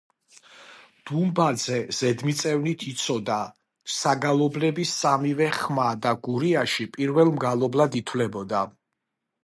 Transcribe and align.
დუმბაძემ 1.09 1.91
ზედმიწევნით 1.97 2.87
იცოდა 2.93 3.37
საგალობლების 3.99 4.97
სამივე 5.05 5.53
ხმა 5.61 5.89
და 6.07 6.19
გურიაში 6.29 6.93
პირველ 6.97 7.35
მგალობლად 7.41 8.03
ითვლებოდა. 8.05 8.69